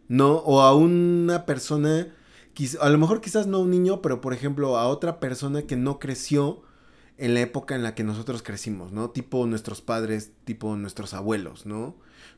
[0.09, 0.37] ¿No?
[0.39, 2.09] O a una persona,
[2.81, 5.77] a lo mejor quizás no a un niño, pero por ejemplo a otra persona que
[5.77, 6.63] no creció
[7.19, 9.11] en la época en la que nosotros crecimos, ¿no?
[9.11, 11.97] Tipo nuestros padres, tipo nuestros abuelos, ¿no?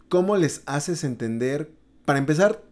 [0.08, 1.72] ¿Cómo les haces entender?
[2.04, 2.62] Para empezar,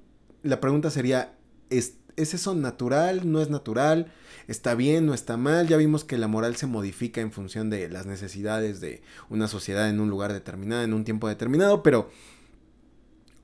[0.42, 1.34] la pregunta sería,
[1.68, 3.30] ¿es, ¿es eso natural?
[3.30, 4.12] ¿No es natural?
[4.46, 5.06] ¿Está bien?
[5.06, 5.66] ¿No está mal?
[5.66, 9.90] Ya vimos que la moral se modifica en función de las necesidades de una sociedad
[9.90, 12.08] en un lugar determinado, en un tiempo determinado, pero,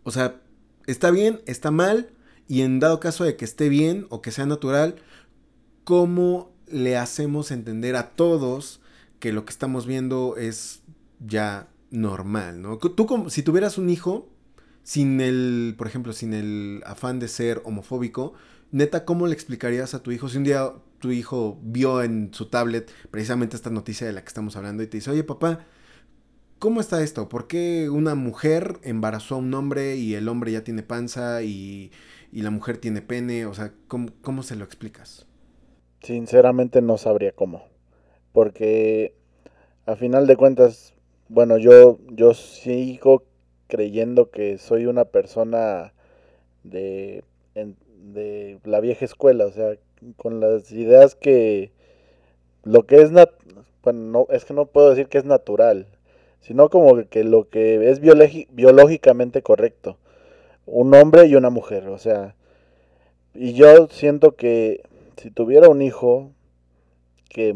[0.05, 0.41] o sea,
[0.87, 1.43] ¿está bien?
[1.47, 2.11] ¿Está mal?
[2.47, 4.97] Y en dado caso de que esté bien o que sea natural,
[5.85, 8.81] ¿cómo le hacemos entender a todos
[9.21, 10.83] que lo que estamos viendo es
[11.21, 12.79] ya normal, ¿no?
[12.79, 14.29] Tú como, si tuvieras un hijo,
[14.83, 18.35] sin el, por ejemplo, sin el afán de ser homofóbico,
[18.73, 22.47] neta, ¿cómo le explicarías a tu hijo si un día tu hijo vio en su
[22.47, 25.67] tablet precisamente esta noticia de la que estamos hablando y te dice, oye papá,
[26.59, 27.29] ¿cómo está esto?
[27.29, 31.91] ¿Por qué una mujer embarazó a un hombre y el hombre ya tiene panza y,
[32.33, 33.47] la mujer tiene pene?
[33.47, 35.27] O sea, ¿cómo, cómo se lo explicas?
[36.03, 37.65] Sinceramente no sabría cómo.
[38.33, 39.15] Porque
[39.87, 40.95] a final de cuentas,
[41.29, 43.25] bueno, yo, yo sigo
[43.69, 45.93] creyendo que soy una persona
[46.65, 49.77] de, de la vieja escuela, o sea,
[50.17, 51.71] con las ideas que
[52.65, 53.11] lo que es
[53.83, 55.87] bueno, no, es que no puedo decir que es natural,
[56.41, 59.97] sino como que lo que es biológicamente correcto.
[60.67, 62.37] Un hombre y una mujer, o sea,
[63.35, 64.83] y yo siento que
[65.23, 66.33] si tuviera un hijo
[67.29, 67.55] que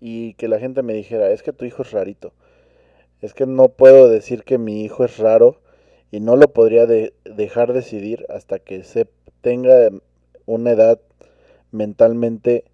[0.00, 2.32] y que la gente me dijera, es que tu hijo es rarito.
[3.22, 5.60] Es que no puedo decir que mi hijo es raro
[6.10, 9.08] y no lo podría de- dejar decidir hasta que se
[9.40, 9.90] tenga
[10.46, 11.00] una edad
[11.72, 12.64] mentalmente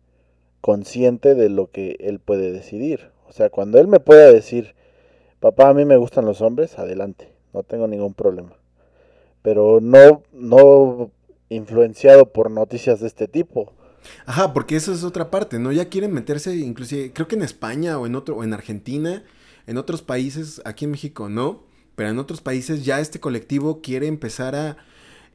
[0.60, 3.10] consciente de lo que él puede decidir.
[3.28, 4.74] O sea, cuando él me pueda decir,
[5.40, 8.56] papá, a mí me gustan los hombres, adelante, no tengo ningún problema.
[9.42, 11.10] Pero no, no
[11.48, 13.72] influenciado por noticias de este tipo.
[14.26, 15.72] Ajá, porque eso es otra parte, ¿no?
[15.72, 19.24] Ya quieren meterse, inclusive, creo que en España o en otro, o en Argentina,
[19.66, 21.64] en otros países, aquí en México no,
[21.94, 24.76] pero en otros países ya este colectivo quiere empezar a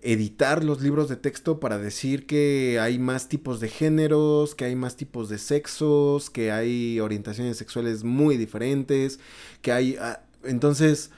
[0.03, 4.75] editar los libros de texto para decir que hay más tipos de géneros, que hay
[4.75, 9.19] más tipos de sexos, que hay orientaciones sexuales muy diferentes,
[9.61, 9.97] que hay...
[9.99, 11.11] ah, entonces,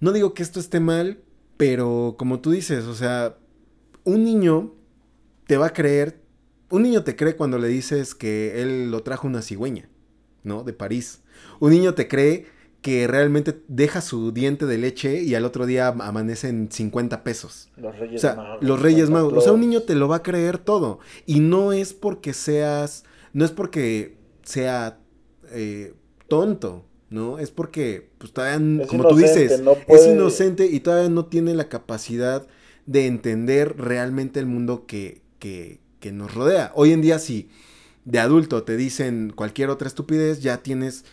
[0.00, 1.20] no digo que esto esté mal,
[1.58, 3.36] pero como tú dices, o sea,
[4.04, 4.72] un niño
[5.46, 6.20] te va a creer,
[6.70, 9.88] un niño te cree cuando le dices que él lo trajo una cigüeña,
[10.42, 10.64] ¿no?
[10.64, 11.22] De París.
[11.60, 12.46] Un niño te cree
[12.82, 17.70] que realmente deja su diente de leche y al otro día amanece en 50 pesos.
[17.76, 18.58] Los O Reyes sea, Magos.
[18.60, 19.32] los Reyes Magos.
[19.34, 21.00] O sea, un niño te lo va a creer todo.
[21.26, 25.00] Y no es porque seas, no es porque sea
[25.50, 25.94] eh,
[26.28, 27.38] tonto, ¿no?
[27.38, 31.54] Es porque, pues todavía, Es como tú dices, no es inocente y todavía no tiene
[31.54, 32.46] la capacidad
[32.86, 36.72] de entender realmente el mundo que, que, que nos rodea.
[36.74, 37.48] Hoy en día, si
[38.04, 41.04] de adulto te dicen cualquier otra estupidez, ya tienes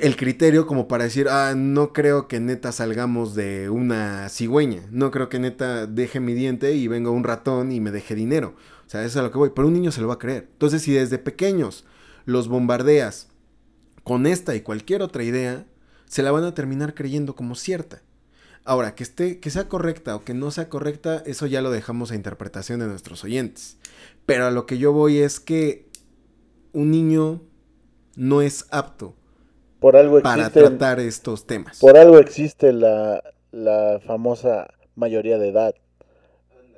[0.00, 5.10] el criterio como para decir, ah, no creo que neta salgamos de una cigüeña, no
[5.10, 8.54] creo que neta deje mi diente y venga un ratón y me deje dinero.
[8.86, 10.18] O sea, eso es a lo que voy, pero un niño se lo va a
[10.18, 10.48] creer.
[10.52, 11.84] Entonces, si desde pequeños
[12.24, 13.28] los bombardeas
[14.04, 15.66] con esta y cualquier otra idea,
[16.06, 18.02] se la van a terminar creyendo como cierta.
[18.66, 22.10] Ahora, que esté, que sea correcta o que no sea correcta, eso ya lo dejamos
[22.10, 23.78] a interpretación de nuestros oyentes.
[24.26, 25.86] Pero a lo que yo voy es que
[26.72, 27.42] un niño
[28.16, 29.14] no es apto
[29.78, 31.78] Por algo para existe, tratar estos temas.
[31.78, 35.74] por algo existe la, la famosa mayoría de edad.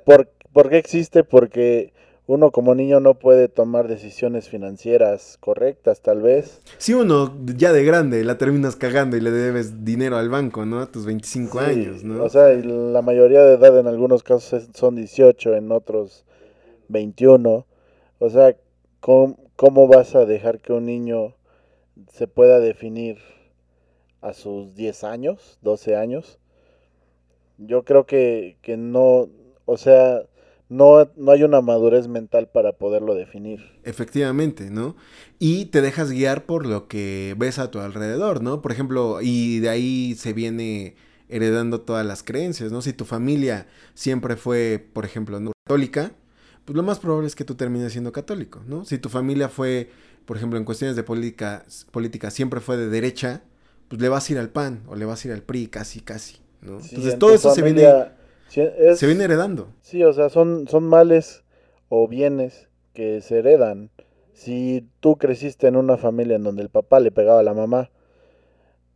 [0.05, 1.23] ¿Por, ¿Por qué existe?
[1.23, 1.93] Porque
[2.29, 6.61] uno como niño no puede tomar decisiones financieras correctas, tal vez.
[6.77, 10.79] Si uno ya de grande la terminas cagando y le debes dinero al banco, ¿no?
[10.79, 12.23] A tus 25 Sí, años, ¿no?
[12.23, 16.23] O sea, la mayoría de edad en algunos casos son 18, en otros
[16.89, 17.65] 21.
[18.19, 18.55] O sea,
[18.99, 21.33] ¿cómo, cómo vas a dejar que un niño
[22.13, 23.17] se pueda definir
[24.21, 26.37] a sus 10 años, 12 años.
[27.57, 29.29] Yo creo que, que no,
[29.65, 30.21] o sea,
[30.69, 33.59] no, no hay una madurez mental para poderlo definir.
[33.83, 34.95] Efectivamente, ¿no?
[35.39, 38.61] Y te dejas guiar por lo que ves a tu alrededor, ¿no?
[38.61, 40.95] Por ejemplo, y de ahí se viene
[41.27, 42.81] heredando todas las creencias, ¿no?
[42.81, 45.51] Si tu familia siempre fue, por ejemplo, ¿no?
[45.69, 46.11] católica,
[46.65, 48.85] pues lo más probable es que tú termines siendo católico, ¿no?
[48.85, 49.91] Si tu familia fue,
[50.25, 53.43] por ejemplo, en cuestiones de política, política siempre fue de derecha,
[53.87, 55.99] pues le vas a ir al PAN o le vas a ir al PRI, casi,
[55.99, 56.79] casi, ¿no?
[56.79, 57.87] Sí, Entonces en todo eso se viene,
[58.49, 59.69] sí, es- se viene heredando.
[59.81, 61.43] Sí, o sea, son, son males
[61.87, 63.89] o bienes que se heredan.
[64.33, 67.89] Si tú creciste en una familia en donde el papá le pegaba a la mamá,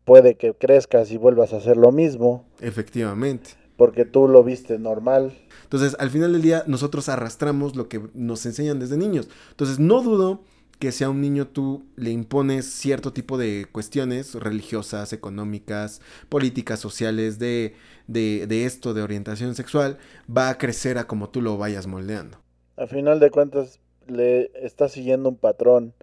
[0.06, 3.52] puede que crezcas y vuelvas a hacer lo mismo, Efectivamente.
[3.78, 5.34] porque tú lo viste normal.
[5.64, 9.30] Entonces, al final del día, nosotros arrastramos lo que nos enseñan desde niños.
[9.52, 10.44] Entonces, no dudo
[10.80, 16.80] que si a un niño tú le impones cierto tipo de cuestiones religiosas, económicas, políticas,
[16.80, 17.74] sociales, de,
[18.08, 19.98] de, de esto, de orientación sexual,
[20.30, 22.38] va a crecer a como tú lo vayas moldeando.
[22.76, 25.94] A final de cuentas, le está siguiendo un patrón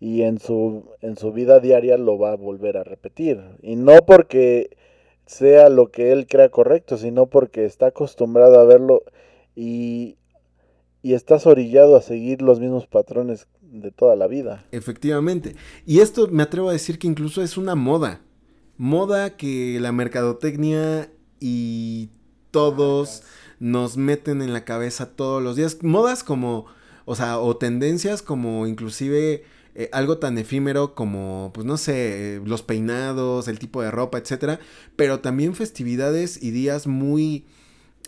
[0.00, 3.40] y en su, en su vida diaria lo va a volver a repetir.
[3.62, 4.76] Y no porque
[5.26, 9.02] sea lo que él crea correcto, sino porque está acostumbrado a verlo
[9.54, 10.16] y,
[11.02, 14.64] y estás orillado a seguir los mismos patrones de toda la vida.
[14.70, 15.56] Efectivamente.
[15.86, 18.20] Y esto me atrevo a decir que incluso es una moda.
[18.76, 22.10] Moda que la mercadotecnia y
[22.50, 23.22] todos
[23.58, 25.78] nos meten en la cabeza todos los días.
[25.82, 26.66] Modas como,
[27.04, 32.62] o sea, o tendencias como inclusive eh, algo tan efímero como, pues no sé, los
[32.62, 34.60] peinados, el tipo de ropa, etcétera.
[34.96, 37.46] Pero también festividades y días muy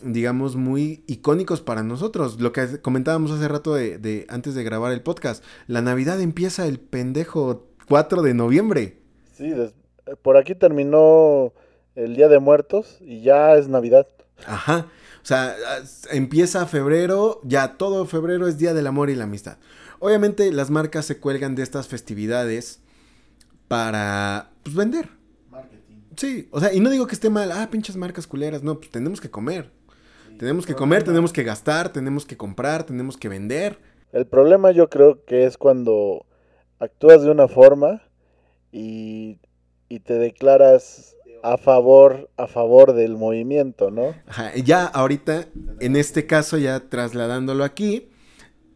[0.03, 2.39] digamos, muy icónicos para nosotros.
[2.41, 5.43] Lo que comentábamos hace rato de, de, antes de grabar el podcast.
[5.67, 8.99] La Navidad empieza el pendejo 4 de noviembre.
[9.33, 9.73] Sí, des-
[10.21, 11.53] por aquí terminó
[11.95, 14.07] el Día de Muertos y ya es Navidad.
[14.45, 14.87] Ajá.
[15.23, 15.55] O sea,
[16.11, 19.57] empieza febrero, ya todo febrero es Día del Amor y la Amistad.
[19.99, 22.79] Obviamente las marcas se cuelgan de estas festividades
[23.67, 25.09] para pues, vender.
[26.17, 28.89] Sí, o sea, y no digo que esté mal, ah, pinches marcas culeras, no, pues
[28.89, 29.71] tenemos que comer.
[30.37, 33.79] Tenemos que comer, tenemos que gastar, tenemos que comprar, tenemos que vender.
[34.11, 36.25] El problema yo creo que es cuando
[36.79, 38.01] actúas de una forma
[38.71, 39.39] y,
[39.89, 44.15] y te declaras a favor, a favor del movimiento, ¿no?
[44.27, 45.45] Ajá, ya ahorita,
[45.79, 48.09] en este caso, ya trasladándolo aquí,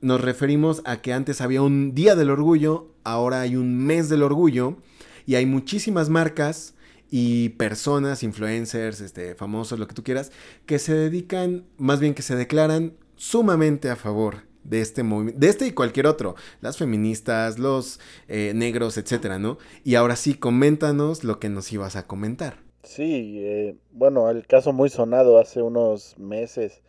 [0.01, 4.23] nos referimos a que antes había un Día del Orgullo, ahora hay un Mes del
[4.23, 4.77] Orgullo,
[5.25, 6.75] y hay muchísimas marcas
[7.09, 10.31] y personas, influencers, este, famosos, lo que tú quieras,
[10.65, 15.49] que se dedican, más bien que se declaran sumamente a favor de este movimiento, de
[15.49, 19.57] este y cualquier otro, las feministas, los eh, negros, etcétera, ¿no?
[19.83, 22.57] Y ahora sí, coméntanos lo que nos ibas a comentar.
[22.83, 26.81] Sí, eh, bueno, el caso muy sonado hace unos meses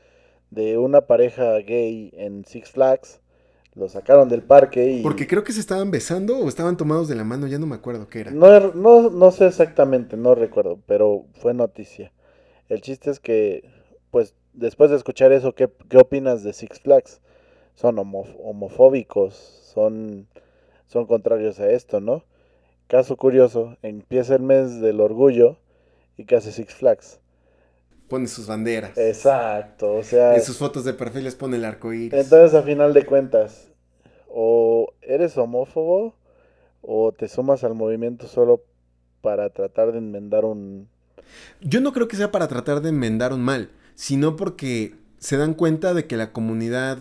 [0.51, 3.20] de una pareja gay en Six Flags,
[3.81, 5.03] lo sacaron del parque y...
[5.03, 7.75] Porque creo que se estaban besando o estaban tomados de la mano, ya no me
[7.75, 8.31] acuerdo qué era.
[8.31, 12.13] No, no, no sé exactamente, no recuerdo, pero fue noticia.
[12.69, 13.65] El chiste es que,
[14.11, 17.21] pues, después de escuchar eso, ¿qué, qué opinas de Six Flags?
[17.75, 20.29] Son homo- homofóbicos, son,
[20.87, 22.23] son contrarios a esto, ¿no?
[22.87, 25.57] Caso curioso, empieza el mes del orgullo
[26.19, 27.19] y ¿qué hace Six Flags?
[28.09, 28.99] Pone sus banderas.
[28.99, 32.13] Exacto, o sea, En sus fotos de perfil les pone el arco iris.
[32.13, 33.70] entonces a final de cuentas,
[34.31, 36.15] o eres homófobo
[36.83, 38.63] o te sumas al movimiento solo
[39.21, 40.89] para tratar de enmendar un,
[41.61, 45.55] Yo no creo que sea para tratar de enmendar un mal, sino porque se dan
[45.55, 46.99] cuenta de que la comunidad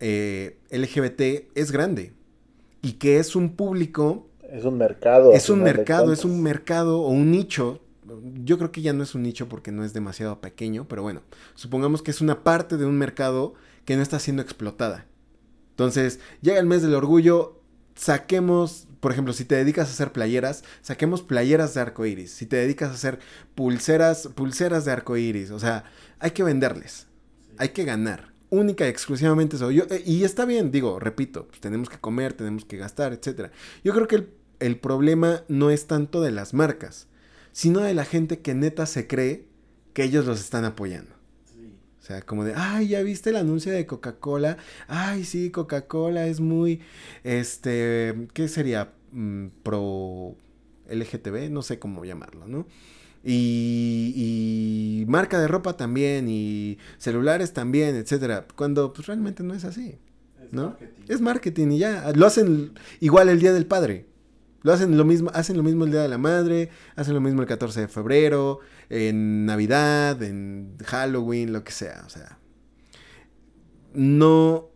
[0.00, 2.12] eh, LGBT es grande
[2.82, 5.32] y que es un público, Es un mercado.
[5.32, 7.80] es un mercado, es un mercado o un nicho.
[8.44, 11.22] Yo creo que ya no es un nicho porque no es demasiado pequeño, pero bueno,
[11.54, 15.06] supongamos que es una parte de un mercado que no está siendo explotada.
[15.76, 17.60] Entonces, llega el mes del orgullo,
[17.96, 22.30] saquemos, por ejemplo, si te dedicas a hacer playeras, saquemos playeras de arco iris.
[22.30, 23.18] Si te dedicas a hacer
[23.54, 25.50] pulseras, pulseras de arco iris.
[25.50, 25.84] O sea,
[26.18, 27.08] hay que venderles,
[27.58, 28.32] hay que ganar.
[28.48, 29.70] Única y exclusivamente eso.
[29.70, 33.50] Yo, eh, y está bien, digo, repito, pues tenemos que comer, tenemos que gastar, etc.
[33.84, 37.06] Yo creo que el, el problema no es tanto de las marcas,
[37.52, 39.46] sino de la gente que neta se cree
[39.92, 41.15] que ellos los están apoyando.
[42.06, 44.58] O sea, como de, ay, ya viste el anuncio de Coca-Cola.
[44.86, 46.80] Ay, sí, Coca-Cola es muy,
[47.24, 48.92] este, ¿qué sería?
[49.10, 50.36] Mm, pro
[50.88, 52.68] LGTB, no sé cómo llamarlo, ¿no?
[53.24, 54.12] Y,
[55.02, 58.46] y marca de ropa también, y celulares también, etcétera.
[58.54, 59.98] Cuando pues realmente no es así,
[60.52, 60.76] ¿no?
[61.08, 62.12] Es marketing y ya.
[62.14, 64.06] Lo hacen igual el Día del Padre.
[64.62, 67.40] Lo hacen lo mismo, hacen lo mismo el Día de la Madre, hacen lo mismo
[67.40, 68.58] el 14 de febrero,
[68.88, 72.02] en Navidad, en Halloween, lo que sea.
[72.06, 72.38] O sea,
[73.92, 74.70] no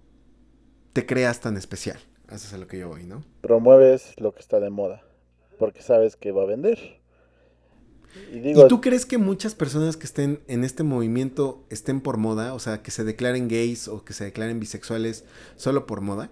[0.93, 1.99] te creas tan especial.
[2.29, 3.25] Eso es a lo que yo voy, ¿no?
[3.41, 5.03] Promueves lo que está de moda,
[5.59, 7.01] porque sabes que va a vender.
[8.33, 12.17] Y, digo, ¿Y tú crees que muchas personas que estén en este movimiento estén por
[12.17, 12.55] moda?
[12.55, 15.25] O sea, que se declaren gays o que se declaren bisexuales
[15.57, 16.31] solo por moda?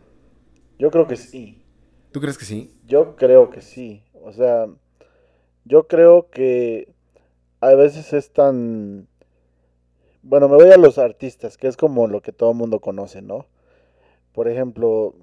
[0.79, 1.65] Yo creo que sí.
[2.13, 2.75] ¿Tú crees que sí?
[2.87, 4.03] Yo creo que sí.
[4.13, 4.67] O sea,
[5.65, 6.93] yo creo que
[7.61, 9.09] a veces es tan...
[10.23, 13.23] Bueno, me voy a los artistas, que es como lo que todo el mundo conoce,
[13.23, 13.47] ¿no?
[14.33, 15.15] Por ejemplo,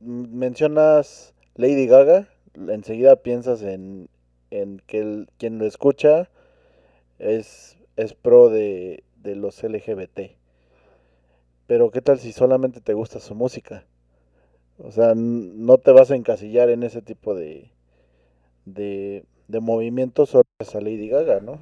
[0.00, 4.08] mencionas Lady Gaga, enseguida piensas en,
[4.50, 6.28] en que el, quien lo escucha
[7.18, 10.32] es, es pro de, de los LGBT.
[11.66, 13.84] Pero ¿qué tal si solamente te gusta su música?
[14.78, 17.70] O sea, no te vas a encasillar en ese tipo de,
[18.64, 21.60] de, de movimientos sobre esa Lady Gaga, ¿no?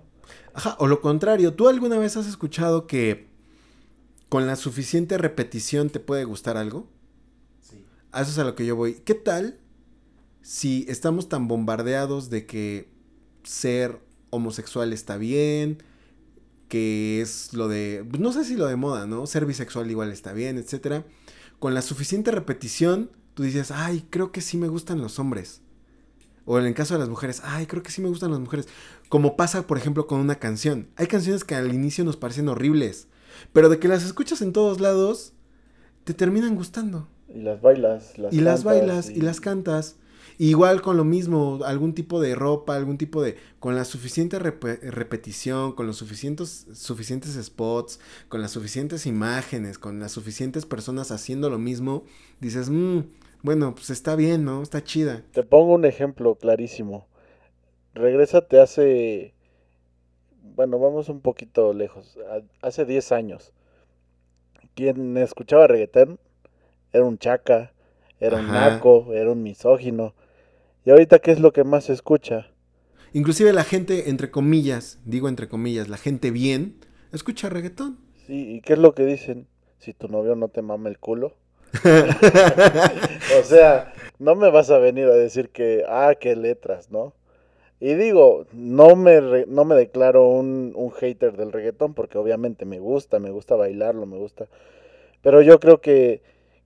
[0.52, 3.28] Ajá, o lo contrario, ¿tú alguna vez has escuchado que
[4.28, 6.88] con la suficiente repetición te puede gustar algo?
[7.60, 7.84] Sí.
[8.12, 8.94] A eso es a lo que yo voy.
[9.04, 9.58] ¿Qué tal
[10.42, 12.88] si estamos tan bombardeados de que
[13.44, 14.00] ser
[14.30, 15.82] homosexual está bien,
[16.68, 19.26] que es lo de, no sé si lo de moda, ¿no?
[19.26, 21.06] Ser bisexual igual está bien, etcétera.
[21.58, 25.62] Con la suficiente repetición, tú dices, ay, creo que sí me gustan los hombres.
[26.45, 28.68] O en el caso de las mujeres, ay, creo que sí me gustan las mujeres.
[29.09, 30.88] Como pasa, por ejemplo, con una canción.
[30.97, 33.09] Hay canciones que al inicio nos parecen horribles,
[33.53, 35.32] pero de que las escuchas en todos lados,
[36.05, 37.09] te terminan gustando.
[37.28, 38.18] Y las bailas.
[38.18, 39.20] Las y las bailas y...
[39.20, 39.97] las cantas.
[40.36, 43.36] Igual con lo mismo, algún tipo de ropa, algún tipo de...
[43.61, 50.12] Con la suficiente repetición, con los suficientes, suficientes spots, con las suficientes imágenes, con las
[50.12, 52.05] suficientes personas haciendo lo mismo,
[52.40, 53.03] dices, mmm,
[53.45, 54.62] bueno, pues está bien, ¿no?
[54.62, 55.22] Está chida.
[55.32, 57.07] Te pongo un ejemplo clarísimo.
[57.92, 59.34] Regrésate hace...
[60.57, 62.18] Bueno, vamos un poquito lejos.
[62.62, 63.53] Hace 10 años.
[64.74, 66.18] Quien escuchaba reggaetón
[66.95, 67.74] era un chaca,
[68.18, 70.14] era un naco, era un misógino.
[70.86, 72.51] ¿Y ahorita qué es lo que más se escucha?
[73.12, 76.80] Inclusive la gente, entre comillas, digo entre comillas, la gente bien,
[77.12, 77.99] escucha reggaetón.
[78.26, 79.49] Sí, ¿y qué es lo que dicen?
[79.80, 81.36] Si tu novio no te mama el culo.
[83.40, 87.14] o sea, no me vas a venir a decir que, ah, qué letras, ¿no?
[87.80, 92.78] Y digo, no me, no me declaro un, un hater del reggaetón porque obviamente me
[92.78, 94.46] gusta, me gusta bailarlo, me gusta.
[95.22, 96.22] Pero yo creo que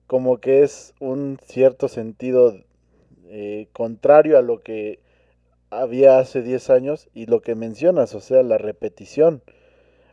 [0.07, 2.55] como que es un cierto sentido
[3.27, 4.99] eh, contrario a lo que
[5.69, 9.43] había hace 10 años y lo que mencionas, o sea, la repetición.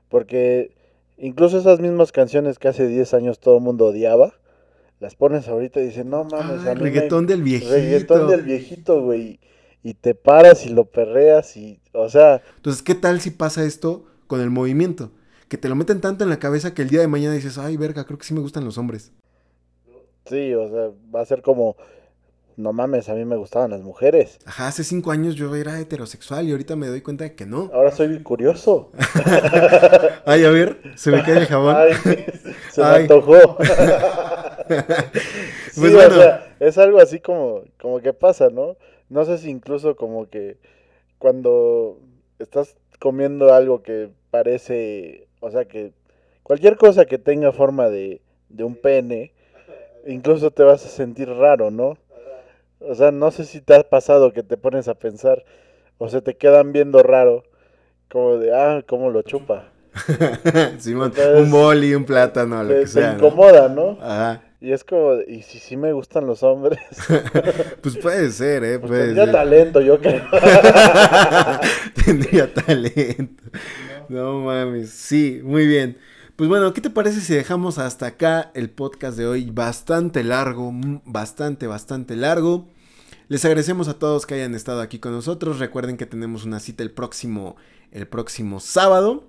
[0.09, 0.73] Porque
[1.17, 4.35] incluso esas mismas canciones que hace 10 años todo el mundo odiaba,
[5.01, 7.73] las pones ahorita y dicen, no mames, ah, reggaetón del viejito.
[7.73, 9.41] Reggaetón del viejito, güey.
[9.83, 12.43] Y te paras y lo perreas y, o sea...
[12.57, 15.13] Entonces, ¿qué tal si pasa esto con el movimiento?
[15.49, 17.77] Que te lo meten tanto en la cabeza que el día de mañana dices, ay,
[17.77, 19.13] verga, creo que sí me gustan los hombres.
[20.25, 21.77] Sí, o sea, va a ser como,
[22.57, 24.39] no mames, a mí me gustaban las mujeres.
[24.45, 27.71] Ajá, hace cinco años yo era heterosexual y ahorita me doy cuenta de que no.
[27.73, 28.91] Ahora soy curioso.
[30.27, 31.77] Ay, a ver, se me cae el jabón.
[31.77, 31.93] Ay,
[32.73, 33.59] se me antojó.
[35.75, 36.15] pues bueno.
[36.15, 38.77] o sea, es algo así como, como que pasa, ¿no?
[39.09, 40.57] No sé si incluso como que
[41.19, 41.99] cuando
[42.39, 45.93] estás comiendo algo que parece, o sea, que
[46.43, 49.33] cualquier cosa que tenga forma de, de un pene,
[50.07, 51.97] incluso te vas a sentir raro, ¿no?
[52.81, 55.45] O sea, no sé si te ha pasado que te pones a pensar
[55.99, 57.45] o se te quedan viendo raro,
[58.11, 59.71] como de, ah, ¿cómo lo chupa?
[60.79, 63.17] Simón, un boli, un plátano, lo que sea.
[63.17, 63.99] Te incomoda, ¿no?
[64.01, 64.43] Ajá.
[64.61, 66.81] Y es como, ¿y si sí me gustan los hombres?
[67.83, 68.79] pues puede ser, ¿eh?
[68.79, 70.23] Pues tendría talento, yo creo.
[72.05, 73.45] tendría talento.
[74.09, 74.91] No mames.
[74.91, 75.99] Sí, muy bien.
[76.37, 79.51] Pues bueno, ¿qué te parece si dejamos hasta acá el podcast de hoy?
[79.51, 80.71] Bastante largo,
[81.05, 82.69] bastante, bastante largo.
[83.29, 85.59] Les agradecemos a todos que hayan estado aquí con nosotros.
[85.59, 87.57] Recuerden que tenemos una cita el próximo,
[87.91, 89.25] el próximo sábado.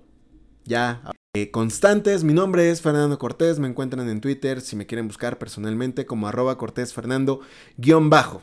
[0.68, 1.00] Ya
[1.32, 2.24] eh, constantes.
[2.24, 3.58] Mi nombre es Fernando Cortés.
[3.58, 7.40] Me encuentran en Twitter si me quieren buscar personalmente como arroba Cortés Fernando
[7.78, 8.42] guion bajo.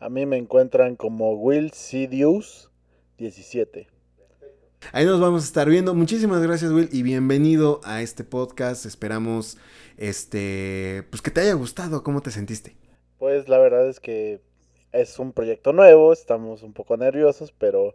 [0.00, 3.86] A mí me encuentran como Will 17.
[4.92, 5.94] Ahí nos vamos a estar viendo.
[5.94, 8.84] Muchísimas gracias, Will, y bienvenido a este podcast.
[8.84, 9.58] Esperamos
[9.98, 12.02] este pues que te haya gustado.
[12.02, 12.74] ¿Cómo te sentiste?
[13.18, 14.40] Pues la verdad es que
[14.90, 17.94] es un proyecto nuevo, estamos un poco nerviosos, pero...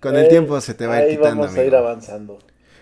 [0.00, 1.42] Con el tiempo se te va a ir quitando.
[1.42, 2.38] Vamos a ir avanzando.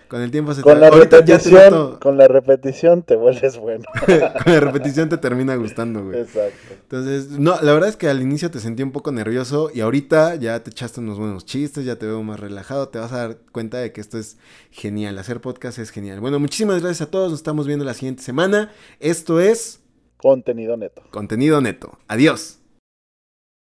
[0.07, 3.15] Con el tiempo se Con te la, ahorita ya te noto- con la repetición te
[3.15, 3.85] vuelves bueno.
[4.05, 6.19] con la repetición te termina gustando, güey.
[6.19, 6.55] Exacto.
[6.83, 10.35] Entonces, no, la verdad es que al inicio te sentí un poco nervioso y ahorita
[10.35, 13.37] ya te echaste unos buenos chistes, ya te veo más relajado, te vas a dar
[13.51, 14.37] cuenta de que esto es
[14.69, 16.19] genial, hacer podcast es genial.
[16.19, 18.71] Bueno, muchísimas gracias a todos, nos estamos viendo la siguiente semana.
[18.99, 19.79] Esto es
[20.17, 21.01] Contenido neto.
[21.09, 21.97] contenido neto.
[22.07, 22.59] Adiós.